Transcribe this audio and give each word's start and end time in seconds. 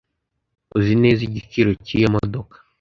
Uzi 0.77 0.93
neza 1.03 1.21
igiciro 1.29 1.69
cyiyo 1.85 2.07
modoka 2.15 2.55